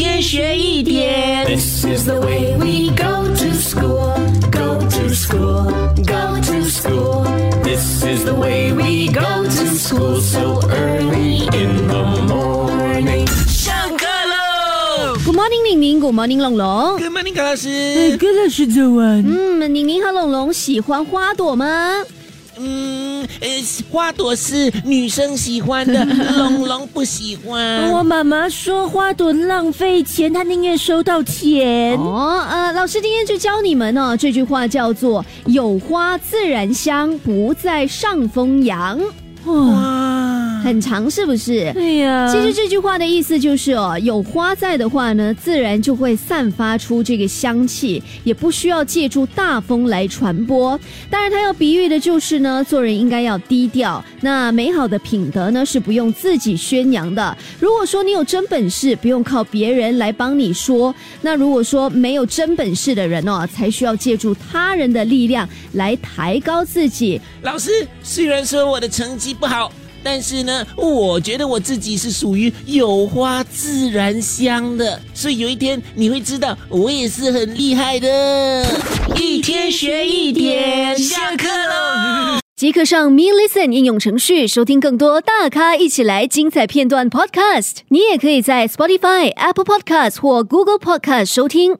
[0.00, 1.44] 天学一点。
[1.44, 4.14] This is the way we go to school,
[4.50, 5.70] go to school,
[6.06, 7.26] go to school.
[7.62, 13.26] This is the way we go to school so early in the morning.
[13.46, 16.00] 上课喽 Good morning，宁宁。
[16.00, 16.96] Good morning，龙龙。
[16.98, 18.16] ！Good morning，高老师。
[18.16, 19.22] 高老师早安。
[19.22, 22.02] 嗯，宁宁和龙龙喜欢花朵吗？
[22.56, 22.89] 嗯，
[23.40, 23.48] 呃，
[23.90, 26.04] 花朵是女生喜欢的，
[26.36, 27.90] 龙龙不喜欢。
[27.92, 31.96] 我妈妈说花朵浪费钱，她宁愿收到钱。
[31.98, 39.00] 哦，呃，老师今天就教你们哦，这句话叫做“有花自然香，不在上风扬
[39.44, 39.54] 哇，”，
[40.62, 41.72] 很长是不是？
[41.72, 50.78] 对呀，其实这句话的意思就是哦，有花在的话呢，自然就会散发出这个香气，也不需要借助大风来传播。
[51.08, 54.04] 当然，它要比喻的就是呢，做人应该要低调。
[54.20, 57.36] 那美好的品德呢，是不用自己宣扬的。
[57.58, 67.20] 如果说你有真本事，不用靠别人来帮你说；那如果说没有真本事的人哦，才需要借助他人的力量来抬高自己。
[67.42, 69.72] 老师，虽然说我的成绩不好，
[70.02, 78.66] 但是呢，我觉得我自己是属于有花自然香的，所以有一天你会知道，我也是很厉害的。
[79.16, 82.38] 一天学一点，下课喽。
[82.56, 87.76] 即刻上 Me Listen 应用程序收听更多大咖一起来精彩片段 Podcast。
[87.88, 91.76] 你也可以在 Spotify、Apple Podcast 或 Google Podcast 收听。